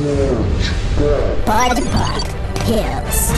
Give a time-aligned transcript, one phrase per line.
[0.00, 2.24] Pod Pop
[2.64, 3.34] Pills.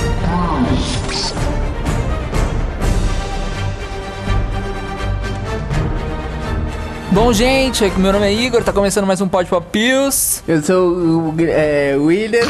[7.11, 10.45] Bom, gente, meu nome é Igor, tá começando mais um Pod Pop Pills.
[10.47, 12.47] Eu sou o é, William.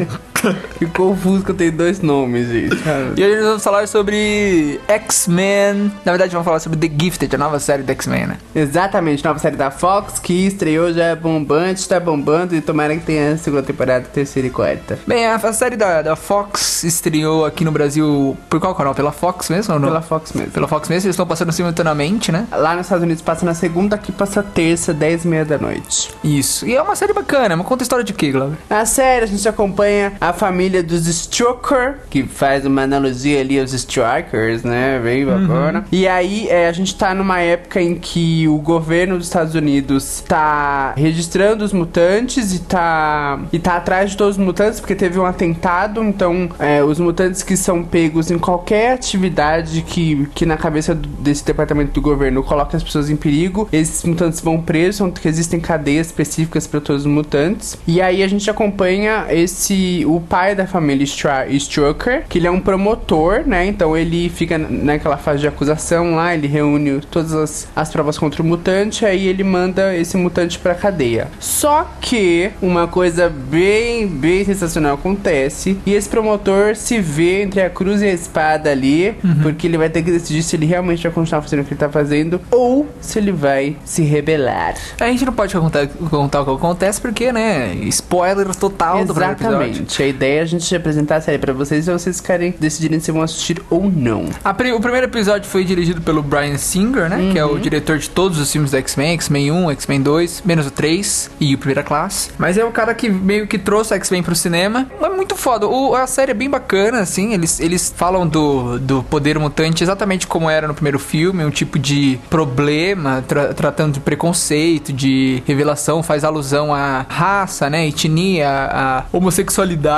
[0.78, 2.76] Fico confuso que eu tenho dois nomes, gente.
[3.16, 5.92] E hoje nós vamos falar sobre X-Men.
[6.04, 8.36] Na verdade, vamos falar sobre The Gifted, a nova série do X-Men, né?
[8.54, 13.04] Exatamente, nova série da Fox que estreou já é bombante, tá bombando e tomara que
[13.04, 14.98] tenha a segunda temporada, terceira e quarta.
[15.06, 18.94] Bem, a, a série da, da Fox estreou aqui no Brasil por qual canal?
[18.94, 19.88] Pela Fox mesmo ou não?
[19.88, 20.52] Pela Fox mesmo.
[20.52, 22.46] Pela Fox mesmo, eles estão passando simultaneamente, né?
[22.52, 26.10] Lá nos Estados Unidos passa na segunda, aqui passa terça, dez e meia da noite.
[26.22, 26.66] Isso.
[26.66, 28.56] E é uma série bacana, mas conta a história de quê, Glauber?
[28.68, 33.72] Na série a gente acompanha a família dos Strucker, que faz uma analogia ali aos
[33.72, 35.00] Strikers, né?
[35.02, 35.84] Bem bacana.
[35.90, 40.22] E aí é, a gente tá numa época em que o governo dos Estados Unidos
[40.28, 45.18] tá registrando os mutantes e tá, e tá atrás de todos os mutantes, porque teve
[45.18, 46.02] um atentado.
[46.04, 51.08] Então, é, os mutantes que são pegos em qualquer atividade que, que na cabeça do-
[51.08, 55.58] desse departamento do governo coloca as pessoas em perigo, esses mutantes vão presos, que existem
[55.58, 57.76] cadeias específicas para todos os mutantes.
[57.86, 62.50] E aí a gente acompanha esse o pai da família Stra- Strucker, que ele é
[62.50, 63.66] um promotor, né?
[63.66, 68.42] Então ele fica naquela fase de acusação lá, ele reúne todas as, as provas contra
[68.42, 71.28] o mutante, aí ele manda esse mutante pra cadeia.
[71.40, 77.70] Só que uma coisa bem, bem sensacional acontece, e esse promotor se vê entre a
[77.70, 81.12] cruz e a espada ali, porque ele vai ter que decidir se ele realmente vai
[81.12, 84.74] continuar fazendo o que ele tá fazendo ou se ele vai se rebelar.
[85.00, 87.74] A gente não pode contar, contar o que acontece porque, né?
[87.86, 89.86] Spoiler total do primeiro episódio.
[90.06, 93.10] A ideia é a gente apresentar a série pra vocês e vocês ficarem decidirem se
[93.10, 94.26] vão assistir ou não.
[94.44, 97.30] A pri- o primeiro episódio foi dirigido pelo Brian Singer, né?
[97.32, 100.64] Que é o diretor de todos os filmes do X-Men, X-Men 1, X-Men 2, menos
[100.68, 102.30] o 3 e o Primeira Classe.
[102.38, 104.86] Mas é o cara que meio que trouxe o X-Men pro cinema.
[105.02, 105.66] É muito foda.
[105.66, 107.32] O- a série é bem bacana, assim.
[107.34, 111.80] Eles, eles falam do, do poder mutante exatamente como era no primeiro filme, um tipo
[111.80, 117.88] de problema, tra- tratando de preconceito, de revelação, faz alusão à raça, né?
[117.88, 119.95] Etnia, à homossexualidade.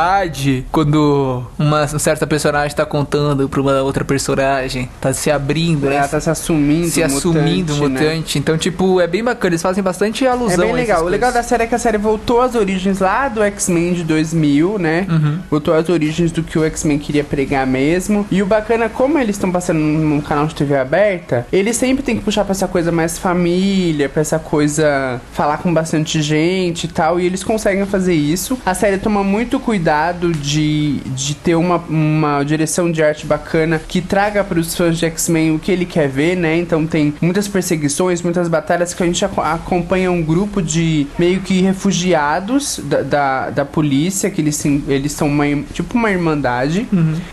[0.71, 5.97] Quando uma certa personagem tá contando pra uma outra personagem, tá se abrindo, né?
[5.97, 8.41] Ela tá se assumindo se assumindo mutante, né?
[8.41, 9.49] Então, tipo, é bem bacana.
[9.49, 11.05] Eles fazem bastante É alusão bem a legal.
[11.05, 14.05] O legal da série é que a série voltou às origens lá do X-Men de
[14.05, 15.07] 2000, né?
[15.09, 15.39] Uhum.
[15.51, 18.27] Voltou às origens do que o X-Men queria pregar mesmo.
[18.31, 22.03] E o bacana, é como eles estão passando num canal de TV aberta, eles sempre
[22.03, 26.85] tem que puxar pra essa coisa mais família, pra essa coisa falar com bastante gente
[26.85, 27.19] e tal.
[27.19, 28.59] E eles conseguem fazer isso.
[28.65, 34.01] A série toma muito cuidado de, de ter uma, uma direção de arte bacana que
[34.01, 36.57] traga pros fãs de X-Men o que ele quer ver, né?
[36.59, 41.41] Então tem muitas perseguições, muitas batalhas que a gente aco- acompanha um grupo de meio
[41.41, 46.87] que refugiados da, da, da polícia, que eles, eles são uma, tipo uma irmandade.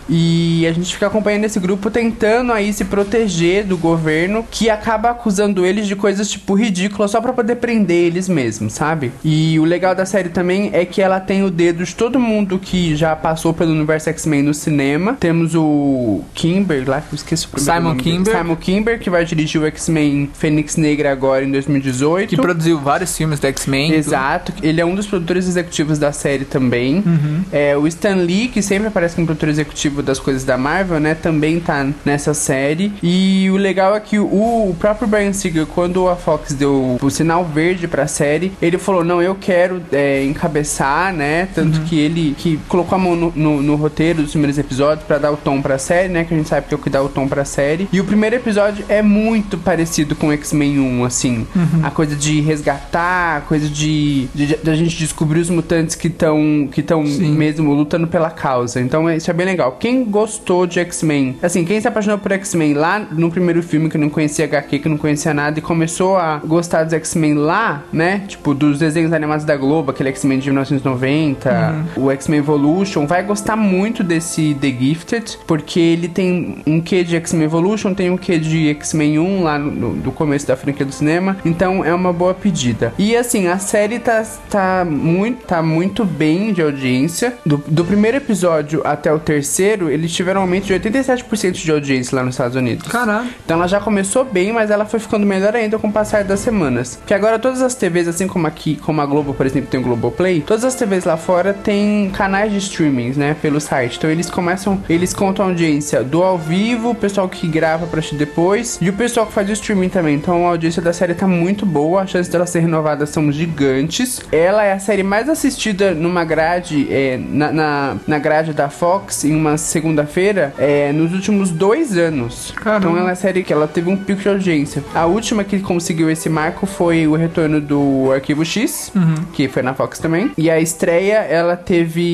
[0.09, 5.09] E a gente fica acompanhando esse grupo tentando aí se proteger do governo que acaba
[5.09, 9.11] acusando eles de coisas tipo ridículas só pra poder prender eles mesmos, sabe?
[9.23, 12.44] E o legal da série também é que ela tem o dedo de todo mundo
[12.59, 15.13] que já passou pelo universo X-Men no cinema.
[15.19, 18.17] Temos o Kimber lá, que eu esqueci o primeiro Simon nome dele.
[18.17, 18.37] Kimber.
[18.37, 22.29] Simon Kimber, que vai dirigir o X-Men Fênix Negra agora em 2018.
[22.29, 23.93] Que produziu vários filmes do X-Men.
[23.93, 27.03] Exato, ele é um dos produtores executivos da série também.
[27.05, 27.41] Uhum.
[27.51, 31.15] É, o Stan Lee, que sempre aparece como produtor executivo das coisas da Marvel, né?
[31.15, 32.91] Também tá nessa série.
[33.01, 37.09] E o legal é que o, o próprio Brian Singer, quando a Fox deu o
[37.09, 41.47] sinal verde pra série, ele falou: Não, eu quero é, encabeçar, né?
[41.53, 41.85] Tanto Uhum.
[41.85, 45.31] que ele que colocou a mão no, no- no roteiro dos primeiros episódios pra dar
[45.31, 46.23] o tom pra série, né?
[46.23, 47.87] Que a gente sabe que é o que dá o tom pra série.
[47.91, 51.47] E o primeiro episódio é muito parecido com X-Men 1, assim.
[51.55, 51.81] Uhum.
[51.83, 56.07] A coisa de resgatar, a coisa de, de, de a gente descobrir os mutantes que
[56.07, 56.83] estão que
[57.29, 58.79] mesmo lutando pela causa.
[58.81, 59.73] Então isso é bem legal.
[59.79, 63.97] Quem gostou de X-Men, assim, quem se apaixonou por X-Men lá no primeiro filme que
[63.97, 68.23] não conhecia HQ, que não conhecia nada e começou a gostar dos X-Men lá, né?
[68.27, 73.55] Tipo dos desenhos animados da Globo, aquele X-Men de 1990, o X-Men Evolution, vai gostar
[73.55, 78.37] muito desse The Gifted, porque ele tem um quê de X-Men Evolution, tem um quê
[78.37, 81.37] de X-Men 1 lá no, do começo da franquia do cinema.
[81.45, 82.93] Então é uma boa pedida.
[82.97, 87.35] E assim, a série tá, tá, muito, tá muito bem de audiência.
[87.45, 91.71] Do, do primeiro episódio episódio até o terceiro, eles tiveram um aumento de 87% de
[91.71, 92.87] audiência lá nos Estados Unidos.
[92.87, 93.29] Caralho.
[93.43, 96.39] Então ela já começou bem, mas ela foi ficando melhor ainda com o passar das
[96.41, 96.99] semanas.
[97.05, 99.83] Que agora todas as TVs, assim como aqui, como a Globo, por exemplo, tem o
[99.83, 103.97] Globoplay, todas as TVs lá fora têm canais de streamings, né, pelo site.
[103.97, 107.99] Então eles começam, eles contam a audiência do ao vivo, o pessoal que grava pra
[107.99, 110.15] assistir depois, e o pessoal que faz o streaming também.
[110.15, 114.21] Então a audiência da série tá muito boa, as chances dela ser renovada são gigantes.
[114.31, 119.25] Ela é a série mais assistida numa grade, é, na, na, na grade da Fox,
[119.25, 122.53] em uma segunda-feira, é, nos últimos dois anos.
[122.55, 122.87] Caramba.
[122.87, 124.81] Então ela é a série que ela teve um pico de audiência.
[124.93, 128.91] A última que conseguiu esse marco foi o retorno do Arquivo X,
[129.33, 130.31] que foi na Fox também.
[130.37, 132.04] E a estreia, ela teve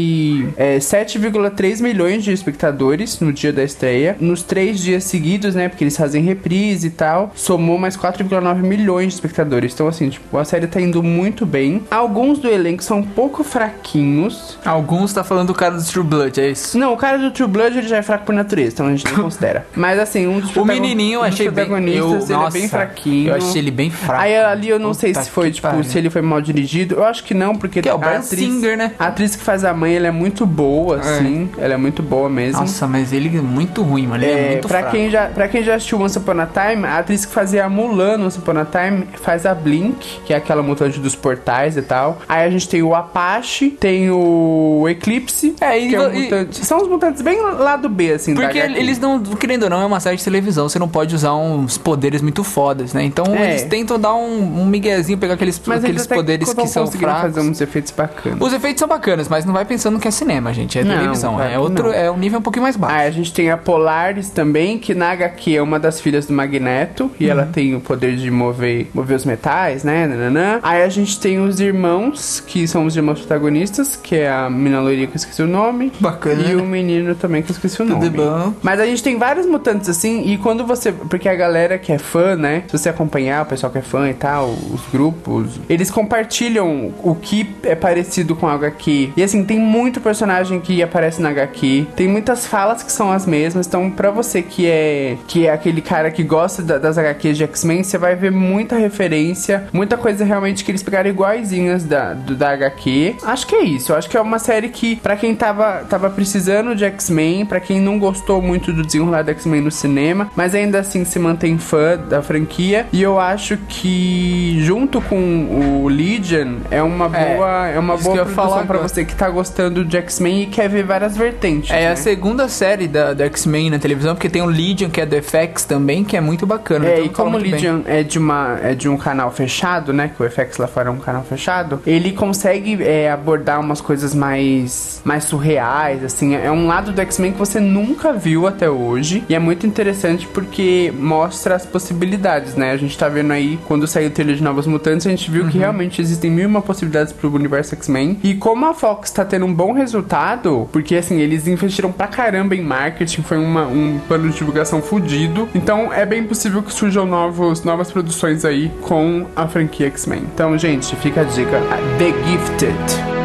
[0.58, 4.16] é, 7,3 milhões de espectadores no dia da estreia.
[4.20, 5.70] Nos três dias seguidos, né?
[5.70, 9.74] Porque eles fazem reprise e tal, somou mais 4,9 milhões de espectadores.
[9.74, 11.84] Então, assim, tipo, a série tá indo muito bem.
[11.90, 14.58] Alguns do elenco são um pouco fraquinhos.
[14.66, 16.78] Alguns tá falando do cara do True Blood, é isso?
[16.78, 19.06] Não, o cara do True Blood ele já é fraco por natureza, então a gente
[19.12, 19.66] não considera.
[19.76, 21.68] Mas assim, um dos O menininho eu achei bem...
[21.72, 23.30] Eu, ele nossa, é bem fraquinho.
[23.30, 24.22] Eu achei ele bem fraco.
[24.22, 25.84] Aí ali eu não sei Puta se foi, tipo, pariu.
[25.84, 26.96] se ele foi mal dirigido.
[26.96, 28.94] Eu acho que não, porque Que é o a atriz, Singer, né?
[29.00, 31.50] A atriz que faz a mãe, ela é muito boa, assim.
[31.58, 32.62] Ela é muito boa mesmo.
[32.62, 34.24] Nossa, mas ele é muito ruim, mano.
[34.24, 34.96] Ele é, É, muito pra, fraco.
[34.96, 37.70] quem já, pra quem já assistiu Once Upon a Time, a atriz que fazia a
[37.70, 41.78] Mulan no Once Upon a Time faz a Blink, que é aquela mutante dos portais
[41.78, 42.20] e tal.
[42.28, 46.16] Aí a gente tem o Apache, tem o Eclipse, É, e que é um vo-
[46.18, 46.66] e- mutante.
[46.66, 49.86] São os mutantes bem lado B, assim, da Porque eles não, querendo ou não, é
[49.86, 53.04] uma série de televisão, você não pode usar uns poderes muito fodas, né?
[53.04, 53.52] Então É.
[53.52, 57.22] eles tentam dar um, um miguezinho, pegar aqueles, Mas aqueles poderes que tão são fracos.
[57.36, 58.40] fazer uns efeitos bacanas.
[58.42, 60.78] Os efeitos são bacanas, mas não vai pensando que é cinema, gente.
[60.80, 61.36] É Não, televisão.
[61.36, 61.94] claro É outro, não.
[61.94, 62.96] é um nível um pouquinho mais baixo.
[62.96, 66.34] Aí a gente tem a Polaris também, que na HQ é uma das filhas do
[66.34, 67.12] Magneto.
[67.20, 67.52] E ela Uhum.
[67.52, 70.08] tem o poder de mover, mover os metais, né?
[70.08, 70.60] Nananã.
[70.64, 74.82] Aí a gente tem os irmãos, que são os irmãos protagonistas, que é a menina
[74.82, 75.92] loirinha que eu esqueci o nome.
[76.00, 76.42] Bacana.
[76.44, 78.10] E o menino também que eu esqueci o Tudo nome.
[78.10, 78.54] bom.
[78.62, 80.92] Mas a gente tem vários mutantes assim, e quando você.
[80.92, 82.64] Porque a galera que é fã, né?
[82.68, 87.16] Se você acompanhar o pessoal que é fã e tal, os grupos, eles compartilham o
[87.16, 89.12] que é parecido com a HQ.
[89.18, 93.26] E assim, tem muito personagem que aparece na HQ, tem muitas falas que são as
[93.26, 93.68] mesmas.
[93.68, 97.44] Então, pra você que é que é aquele cara que gosta da- das HQs de
[97.44, 102.34] X-Men, você vai ver muita referência, muita coisa realmente que eles pegaram iguaizinhas da, do,
[102.34, 103.18] da HQ.
[103.24, 103.94] Acho que é isso.
[103.94, 107.82] Acho que é uma série que, pra quem tava, tava precisando de X-Men, pra quem
[107.82, 111.98] não gostou muito do desenrolar do X-Men no cinema, mas ainda assim se mantém fã
[111.98, 112.88] da franquia.
[112.94, 118.04] E eu acho que, junto com o Legion, é uma É, boa, é, uma isso
[118.06, 119.41] boa produção pra você que tá gostando
[119.86, 121.72] de X-Men e quer ver várias vertentes.
[121.72, 121.92] É né?
[121.92, 125.16] a segunda série da, da X-Men na televisão, porque tem o Legion, que é do
[125.22, 126.88] FX também, que é muito bacana.
[126.88, 127.52] É, então e como o bem.
[127.52, 130.12] Legion é de, uma, é de um canal fechado, né?
[130.16, 134.14] Que o FX lá fora é um canal fechado, ele consegue é, abordar umas coisas
[134.14, 136.36] mais, mais surreais, assim.
[136.36, 139.24] É um lado do X-Men que você nunca viu até hoje.
[139.30, 142.72] E é muito interessante porque mostra as possibilidades, né?
[142.72, 145.48] A gente tá vendo aí, quando saiu o trailer de Novos Mutantes, a gente viu
[145.48, 148.20] que realmente existem mil e uma possibilidades pro universo X-Men.
[148.24, 152.54] E como a Fox tá tendo um bom resultado, porque assim, eles investiram pra caramba
[152.54, 155.48] em marketing, foi uma, um plano de divulgação fudido.
[155.56, 160.24] Então é bem possível que surjam novos, novas produções aí com a franquia X-Men.
[160.34, 161.62] Então, gente, fica a dica:
[161.98, 163.21] The Gifted.